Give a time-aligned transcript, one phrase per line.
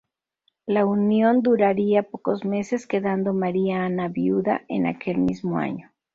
[0.65, 5.91] La unión duraría pocos meses, quedando María Ana viuda en aquel mismo año.